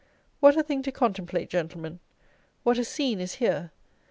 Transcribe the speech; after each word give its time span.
What 0.39 0.57
a 0.57 0.63
thing 0.63 0.81
to 0.81 0.91
contemplate, 0.91 1.51
Gentlemen! 1.51 1.99
What 2.63 2.79
a 2.79 2.83
scene 2.83 3.19
is 3.21 3.35
here! 3.35 3.71